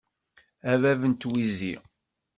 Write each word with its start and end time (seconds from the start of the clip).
A 0.71 0.73
bab 0.81 1.01
n 1.07 1.13
twizi. 1.21 1.73